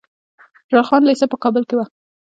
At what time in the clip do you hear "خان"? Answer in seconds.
0.87-1.01